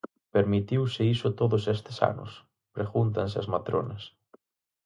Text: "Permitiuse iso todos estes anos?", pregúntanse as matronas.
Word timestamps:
"Permitiuse 0.35 1.01
iso 1.15 1.29
todos 1.41 1.63
estes 1.75 1.97
anos?", 2.11 2.31
pregúntanse 2.77 3.37
as 3.41 3.47
matronas. 3.53 4.03